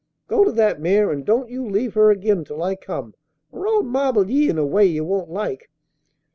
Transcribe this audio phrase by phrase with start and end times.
[0.27, 3.13] "Go to that mare, and don't you leave her again till I come,
[3.51, 5.69] or I'll marble ye in a way you won't like."